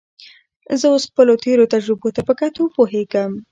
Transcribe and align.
زه 0.79 0.85
اوس 0.91 1.03
خپلو 1.11 1.33
تېرو 1.45 1.69
تجربو 1.73 2.09
ته 2.15 2.21
په 2.27 2.33
کتو 2.39 2.63
پوهېږم. 2.75 3.31